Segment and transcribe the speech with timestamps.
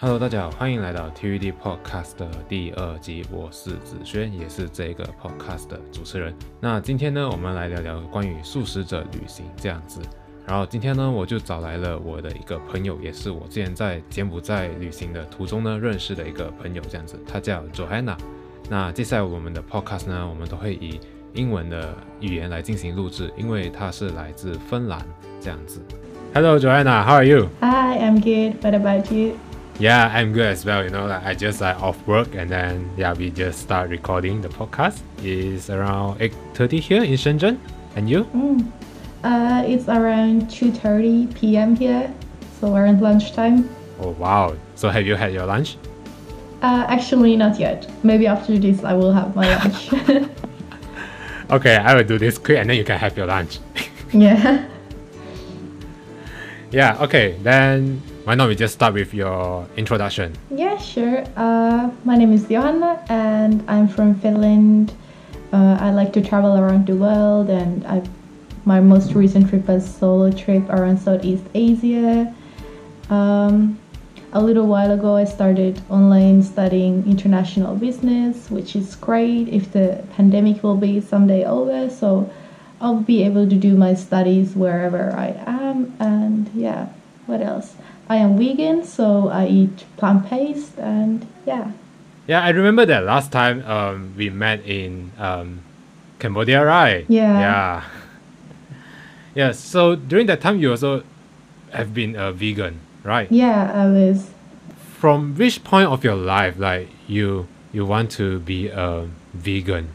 [0.00, 3.26] Hello，大家好，欢迎来到 TVD Podcast 的第二集。
[3.32, 6.32] 我是子轩，也是这个 Podcast 的主持人。
[6.60, 10.00] 那今天呢，我们来聊聊关于素食者旅行这样子。
[10.46, 18.16] 然后今天呢，我就找来了我的一个朋友，也是我之前在柬埔寨旅行的途中呢认识的一个朋友，这样子，他叫 Johanna。
[18.70, 21.00] 那接下来我们的 Podcast 呢，我们都会以
[21.34, 25.04] 英文的语言来进行录制，因为他是来自芬兰
[25.40, 25.82] 这样子。
[26.32, 27.48] Hello Johanna, how are you?
[27.62, 28.62] Hi, I'm good.
[28.62, 29.32] What about you?
[29.78, 30.82] Yeah, I'm good as well.
[30.82, 34.42] You know, like I just like off work and then yeah, we just start recording
[34.42, 35.00] the podcast.
[35.22, 37.58] It's around 8:30 here in Shenzhen.
[37.94, 38.24] And you?
[38.34, 38.72] Mm.
[39.22, 41.76] Uh, it's around 2:30 p.m.
[41.76, 42.12] here,
[42.60, 43.68] so we're around lunchtime.
[44.00, 44.56] Oh wow.
[44.74, 45.76] So have you had your lunch?
[46.60, 47.86] Uh, actually, not yet.
[48.02, 49.92] Maybe after this, I will have my lunch.
[51.50, 53.58] okay, I will do this quick and then you can have your lunch.
[54.12, 54.66] yeah.
[56.70, 57.34] Yeah, okay.
[57.42, 60.36] Then why not we just start with your introduction?
[60.50, 61.24] Yeah, sure.
[61.34, 64.92] Uh, my name is Johanna and I'm from Finland.
[65.50, 68.02] Uh, I like to travel around the world and I,
[68.66, 72.34] my most recent trip was solo trip around Southeast Asia.
[73.08, 73.78] Um,
[74.34, 80.04] a little while ago, I started online studying international business, which is great if the
[80.16, 81.88] pandemic will be someday over.
[81.88, 82.30] So
[82.82, 85.96] I'll be able to do my studies wherever I am.
[85.98, 86.90] And yeah,
[87.24, 87.74] what else?
[88.08, 91.72] I am vegan, so I eat plant based, and yeah.
[92.26, 95.60] Yeah, I remember that last time um, we met in um,
[96.18, 97.04] Cambodia, right?
[97.08, 97.38] Yeah.
[97.38, 97.84] Yeah.
[99.34, 99.52] Yeah.
[99.52, 101.04] So during that time, you also
[101.72, 103.30] have been a vegan, right?
[103.30, 104.30] Yeah, I was.
[104.98, 109.88] From which point of your life, like you you want to be a vegan?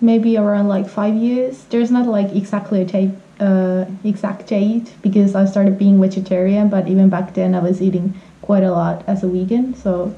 [0.00, 1.64] Maybe around like five years.
[1.70, 3.10] There's not like exactly a tape
[3.44, 8.14] uh, exact date because I started being vegetarian, but even back then I was eating
[8.42, 9.74] quite a lot as a vegan.
[9.74, 10.14] So,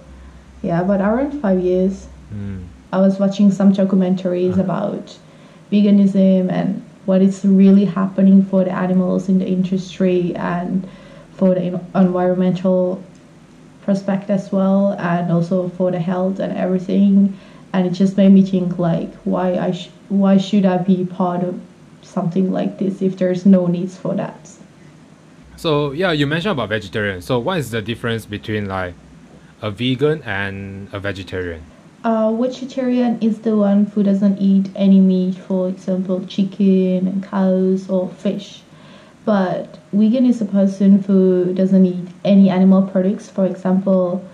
[0.63, 2.65] yeah, but around five years, mm.
[2.93, 4.63] I was watching some documentaries uh-huh.
[4.63, 5.19] about
[5.73, 10.89] veganism and what is really happening for the animals in the industry and
[11.35, 13.03] for the environmental
[13.83, 17.37] prospect as well, and also for the health and everything.
[17.73, 21.43] And it just made me think like, why I sh- why should I be part
[21.45, 21.61] of
[22.07, 24.51] something like this if there's no needs for that.
[25.57, 27.23] So yeah, you mentioned about vegetarian.
[27.23, 28.95] So what is the difference between like
[29.63, 31.63] a vegan and a vegetarian?
[32.05, 37.91] Uh, vegetarian is the one who doesn't eat any meat, for example, chicken and cows
[37.91, 38.63] or fish.
[39.25, 44.25] But vegan is a person who doesn't eat any animal products, for example,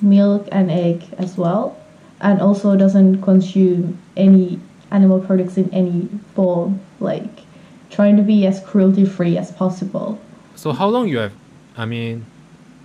[0.00, 1.76] milk and egg as well,
[2.20, 4.58] and also doesn't consume any
[4.90, 7.40] animal products in any form, like
[7.90, 10.18] trying to be as cruelty free as possible.
[10.54, 11.32] So how long you have
[11.76, 12.26] I mean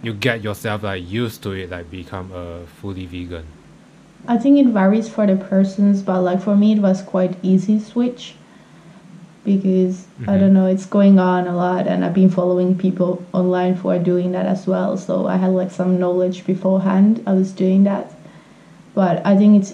[0.01, 3.45] you get yourself like used to it like become a fully vegan?
[4.27, 7.79] I think it varies for the persons, but like for me it was quite easy
[7.79, 8.35] switch
[9.43, 10.29] because mm-hmm.
[10.29, 13.89] I don't know, it's going on a lot and I've been following people online who
[13.89, 14.97] are doing that as well.
[14.97, 18.11] So I had like some knowledge beforehand I was doing that.
[18.93, 19.73] But I think it's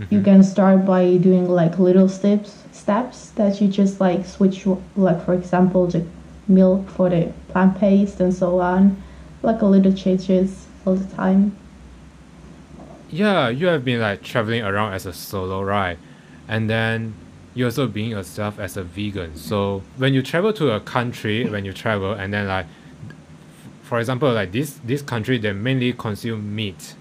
[0.00, 0.14] Mm-hmm.
[0.14, 4.66] You can start by doing like little steps steps that you just like switch
[4.96, 6.06] like for example the
[6.48, 9.02] milk for the plant based and so on.
[9.42, 11.56] Like a little changes all the time.
[13.10, 15.98] Yeah, you have been like traveling around as a solo, right?
[16.48, 17.14] And then
[17.54, 19.36] you also being yourself as a vegan.
[19.36, 22.66] So when you travel to a country, when you travel and then like
[23.82, 26.94] for example like this this country they mainly consume meat.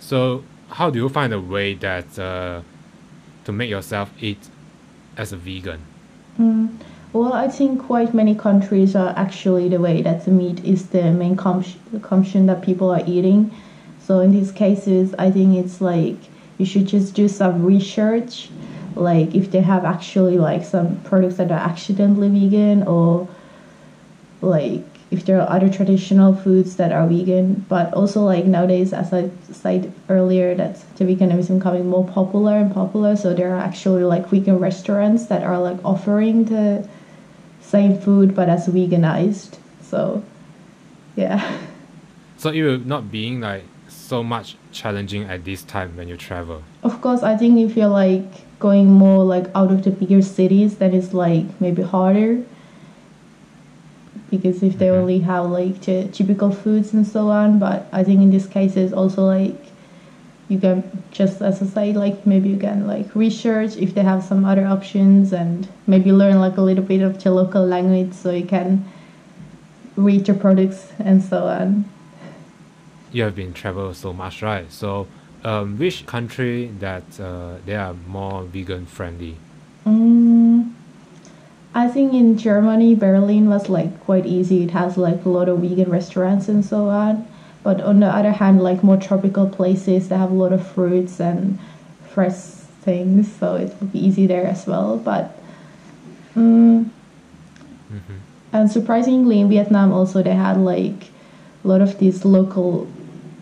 [0.00, 2.62] So how do you find a way that uh,
[3.44, 4.48] to make yourself eat
[5.16, 5.80] as a vegan?
[6.38, 6.76] Mm.
[7.12, 11.10] Well, I think quite many countries are actually the way that the meat is the
[11.10, 13.52] main consumption that people are eating.
[14.00, 16.16] So in these cases, I think it's like
[16.58, 18.48] you should just do some research,
[18.94, 23.28] like if they have actually like some products that are accidentally vegan or
[24.40, 29.12] like if there are other traditional foods that are vegan but also like nowadays as
[29.12, 33.60] i said earlier that the veganism is becoming more popular and popular so there are
[33.60, 36.88] actually like vegan restaurants that are like offering the
[37.60, 40.22] same food but as veganized so
[41.16, 41.58] yeah.
[42.36, 46.62] So it will not being like so much challenging at this time when you travel?
[46.82, 50.78] Of course i think if you're like going more like out of the bigger cities
[50.78, 52.42] then it's like maybe harder
[54.30, 55.00] because if they mm-hmm.
[55.00, 58.76] only have like t- typical foods and so on but i think in this case
[58.76, 59.56] it's also like
[60.48, 64.22] you can just as i say like maybe you can like research if they have
[64.22, 68.30] some other options and maybe learn like a little bit of the local language so
[68.30, 68.84] you can
[69.96, 71.84] read the products and so on
[73.12, 74.70] you have been traveled so much, right?
[74.70, 75.06] So,
[75.44, 79.36] um, which country that uh, they are more vegan friendly?
[79.86, 80.49] Mm,
[81.74, 84.64] I think in Germany, Berlin was like quite easy.
[84.64, 87.26] It has like a lot of vegan restaurants and so on.
[87.62, 91.20] But on the other hand, like more tropical places, they have a lot of fruits
[91.20, 91.58] and
[92.08, 92.34] fresh
[92.82, 94.96] things, so it would be easy there as well.
[94.96, 95.38] But
[96.34, 96.88] mm,
[97.92, 98.14] Mm-hmm.
[98.52, 101.10] and surprisingly, in Vietnam also they had like
[101.64, 102.86] a lot of these local,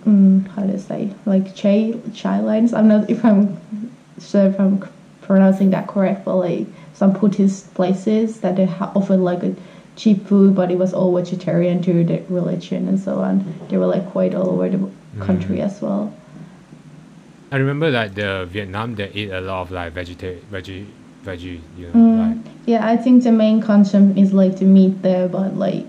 [0.07, 2.73] mm, how to say, like chai chai lines.
[2.73, 3.61] I'm not if I'm
[4.19, 4.89] sure if I'm
[5.29, 9.55] pronouncing that correct, but like some Buddhist places that they ha- offered like a
[9.95, 13.45] cheap food, but it was all vegetarian to the religion and so on.
[13.69, 14.91] They were like quite all over the
[15.21, 15.67] country mm.
[15.67, 16.13] as well.
[17.53, 20.87] I remember that the Vietnam they eat a lot of like vegeta- veggie
[21.25, 22.45] veggie, you know, mm.
[22.45, 25.87] like Yeah, I think the main concept is like the meat there, but like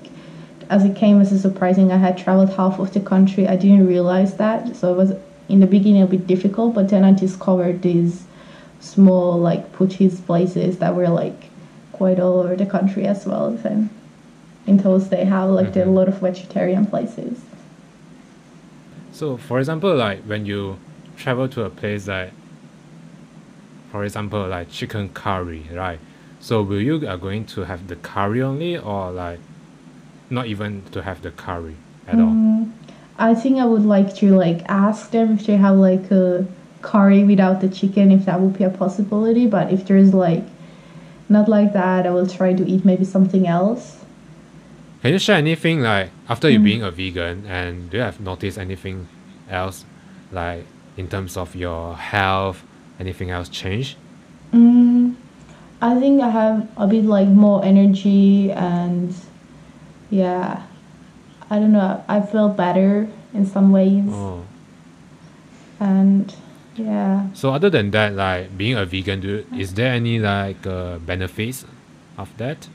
[0.70, 3.48] as it came as a surprising, I had traveled half of the country.
[3.48, 5.14] I didn't realize that, so it was
[5.48, 6.76] in the beginning a bit difficult.
[6.76, 8.24] But then I discovered these
[8.80, 11.50] small like Buddhist places that were like
[11.92, 13.52] quite all over the country as well.
[13.52, 13.90] Then
[14.68, 17.40] in those they have like are a lot of vegetarian places.
[19.12, 20.80] So, for example, like when you
[21.18, 22.32] travel to a place like,
[23.92, 26.00] for example, like chicken curry, right?
[26.40, 29.40] So, will you are going to have the curry only, or like
[30.30, 31.76] not even to have the curry
[32.08, 32.28] at all?
[32.28, 32.72] Mm,
[33.18, 36.46] I think I would like to like ask them if they have like a
[36.82, 39.48] curry without the chicken, if that would be a possibility.
[39.48, 40.44] But if there's like
[41.28, 43.98] not like that, I will try to eat maybe something else.
[45.02, 48.58] Can you share anything like after you being a vegan, and do you have noticed
[48.58, 49.08] anything
[49.50, 49.86] else,
[50.32, 50.66] like
[50.98, 52.64] in terms of your health,
[53.00, 53.96] anything else change?
[54.54, 55.16] Mm,
[55.82, 59.14] I think I have a bit like more energy and
[60.10, 60.64] yeah,
[61.50, 62.04] I don't know.
[62.10, 64.44] I feel better in some ways Oh.
[65.80, 66.34] and
[66.80, 67.28] yeah.
[67.34, 71.66] So other than that, like being a vegan, do is there any like uh, benefits
[72.18, 72.68] of that?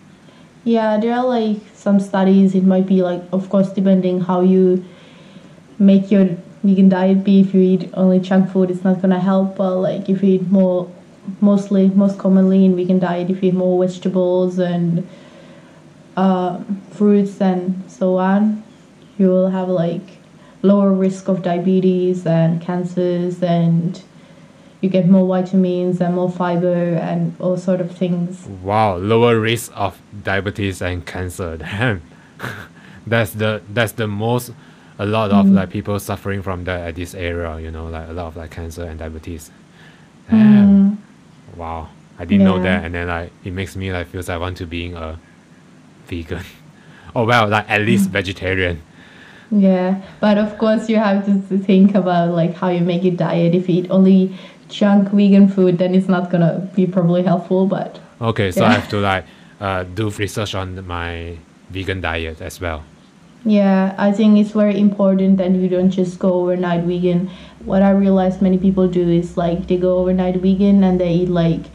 [0.65, 2.55] Yeah, there are like some studies.
[2.55, 4.85] It might be like, of course, depending how you
[5.79, 7.41] make your vegan diet be.
[7.41, 9.56] If you eat only junk food, it's not gonna help.
[9.56, 10.91] But like, if you eat more,
[11.41, 15.07] mostly, most commonly in vegan diet, if you eat more vegetables and
[16.17, 16.62] uh,
[16.93, 18.62] fruits and so on,
[19.19, 20.13] you will have like
[20.64, 24.02] lower risk of diabetes and cancers and
[24.81, 29.72] you get more vitamins and more fiber and all sort of things Wow, lower risk
[29.75, 31.56] of diabetes and cancer.
[31.58, 32.02] Damn,
[33.06, 34.52] that's the that's the most
[34.99, 35.55] a lot of mm-hmm.
[35.55, 37.58] like people suffering from that at this area.
[37.58, 39.50] You know, like a lot of like cancer and diabetes.
[40.31, 40.96] Damn.
[40.96, 41.61] Mm-hmm.
[41.61, 41.88] Wow,
[42.19, 44.56] I didn't know that, and then like it makes me like feels like I want
[44.58, 45.19] to being a
[46.06, 46.43] vegan.
[47.16, 48.12] oh well, like at least mm.
[48.12, 48.82] vegetarian.
[49.55, 53.55] Yeah, but of course you have to, think about like how you make your diet.
[53.55, 54.37] If you eat only
[54.69, 57.67] junk vegan food, then it's not gonna be probably helpful.
[57.67, 59.25] But Okay, so I have to like
[59.61, 61.39] uh, do research on my
[61.71, 62.85] vegan diet as well.
[63.45, 67.31] yeah, I think it's very important that you don't just go overnight vegan.
[67.65, 71.29] What I realized many people do is like they go overnight vegan and they eat
[71.29, 71.67] like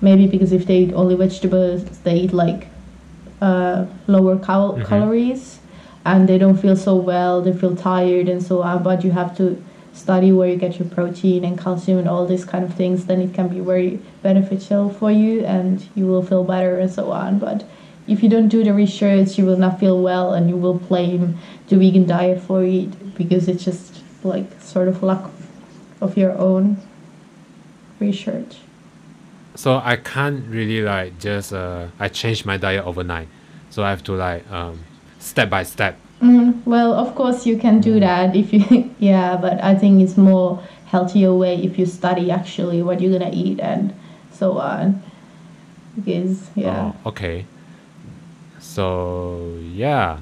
[0.00, 2.68] maybe because if they eat only vegetables, they eat like
[3.42, 5.58] uh, lower cal- calories
[6.04, 8.82] and they don't feel so well, they feel tired and so on.
[8.82, 9.62] But you have to
[9.94, 13.20] study where you get your protein and calcium and all these kind of things, then
[13.20, 17.38] it can be very beneficial for you and you will feel better and so on.
[17.38, 17.64] But
[18.06, 21.38] if you don't do the research, you will not feel well and you will blame
[21.68, 25.24] the vegan diet for it because it's just like sort of lack
[26.00, 26.76] of your own
[28.00, 28.58] research.
[29.54, 33.28] So I can't really like just uh I change my diet overnight.
[33.70, 34.80] So I have to like um
[35.20, 35.96] step by step.
[36.24, 40.16] Mm, well, of course you can do that if you yeah, but I think it's
[40.16, 43.92] more healthier way if you study actually what you're gonna eat and
[44.32, 45.02] so on.
[45.96, 46.92] Because yeah.
[47.04, 47.44] Oh, okay.
[48.58, 50.20] So yeah.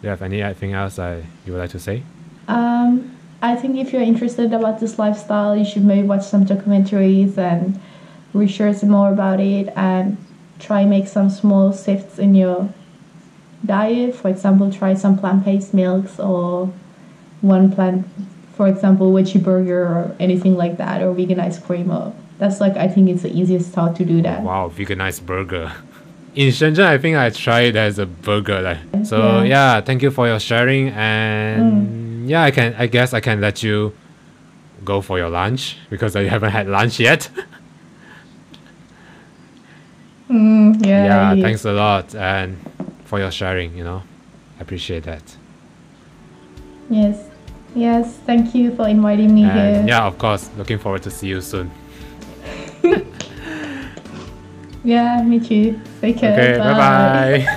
[0.00, 2.02] Do you have anything else I you would like to say?
[2.46, 7.38] Um, I think if you're interested about this lifestyle, you should maybe watch some documentaries
[7.38, 7.80] and
[8.34, 10.18] research more about it and
[10.58, 12.68] try make some small shifts in your
[13.64, 14.14] diet.
[14.14, 16.72] For example, try some plant-based milks or
[17.40, 18.06] one plant,
[18.54, 21.90] for example, veggie burger or anything like that, or vegan ice cream.
[21.90, 24.42] Or that's like I think it's the easiest start to do that.
[24.42, 25.72] Wow, veganized burger.
[26.34, 28.60] In Shenzhen, I think I tried it as a burger.
[28.62, 29.74] Like so, Yeah.
[29.74, 29.80] yeah.
[29.80, 32.74] Thank you for your sharing, and yeah, I can.
[32.78, 33.92] I guess I can let you
[34.84, 37.28] go for your lunch because you haven't had lunch yet.
[40.30, 41.04] Mm, yeah.
[41.04, 41.42] yeah, yeah.
[41.42, 42.56] thanks a lot and
[43.10, 43.76] for your sharing.
[43.76, 44.02] You know,
[44.58, 45.22] I appreciate that.
[46.88, 47.26] Yes.
[47.74, 49.84] Yes, thank you for inviting me And here.
[49.86, 51.70] yeah, of course, looking forward to see you soon.
[54.82, 55.78] Yeah, me too.
[56.00, 56.32] Take care.
[56.32, 57.56] Okay, bye bye.